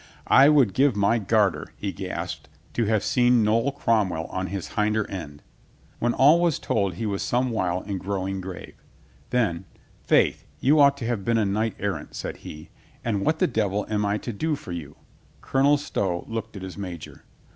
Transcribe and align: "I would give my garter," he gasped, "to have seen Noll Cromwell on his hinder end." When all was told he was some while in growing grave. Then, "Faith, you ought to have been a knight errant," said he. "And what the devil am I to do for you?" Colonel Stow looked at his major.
"I 0.33 0.49
would 0.49 0.73
give 0.73 0.95
my 0.95 1.19
garter," 1.19 1.67
he 1.77 1.91
gasped, 1.91 2.49
"to 2.73 2.85
have 2.85 3.03
seen 3.03 3.43
Noll 3.43 3.71
Cromwell 3.71 4.25
on 4.31 4.47
his 4.47 4.69
hinder 4.69 5.07
end." 5.11 5.43
When 5.99 6.15
all 6.15 6.41
was 6.41 6.57
told 6.57 6.95
he 6.95 7.05
was 7.05 7.21
some 7.21 7.51
while 7.51 7.83
in 7.83 7.99
growing 7.99 8.41
grave. 8.41 8.73
Then, 9.29 9.65
"Faith, 10.03 10.43
you 10.59 10.79
ought 10.79 10.97
to 10.97 11.05
have 11.05 11.23
been 11.23 11.37
a 11.37 11.45
knight 11.45 11.75
errant," 11.77 12.15
said 12.15 12.37
he. 12.37 12.71
"And 13.05 13.23
what 13.23 13.37
the 13.37 13.45
devil 13.45 13.85
am 13.91 14.03
I 14.03 14.17
to 14.17 14.33
do 14.33 14.55
for 14.55 14.71
you?" 14.71 14.95
Colonel 15.41 15.77
Stow 15.77 16.25
looked 16.27 16.55
at 16.55 16.63
his 16.63 16.79
major. 16.79 17.23